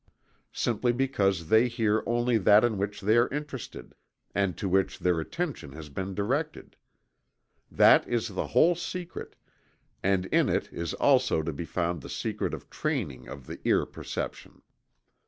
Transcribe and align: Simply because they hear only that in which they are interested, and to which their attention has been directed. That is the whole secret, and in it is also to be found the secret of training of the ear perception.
Simply 0.55 0.91
because 0.93 1.49
they 1.49 1.67
hear 1.67 2.01
only 2.07 2.39
that 2.39 2.63
in 2.65 2.79
which 2.79 3.01
they 3.01 3.17
are 3.17 3.27
interested, 3.27 3.93
and 4.33 4.57
to 4.57 4.67
which 4.67 4.97
their 4.97 5.19
attention 5.19 5.73
has 5.73 5.89
been 5.89 6.15
directed. 6.15 6.75
That 7.69 8.07
is 8.07 8.29
the 8.29 8.47
whole 8.47 8.73
secret, 8.73 9.35
and 10.01 10.25
in 10.33 10.49
it 10.49 10.73
is 10.73 10.95
also 10.95 11.43
to 11.43 11.53
be 11.53 11.65
found 11.65 12.01
the 12.01 12.09
secret 12.09 12.51
of 12.55 12.67
training 12.71 13.27
of 13.27 13.45
the 13.45 13.59
ear 13.63 13.85
perception. 13.85 14.63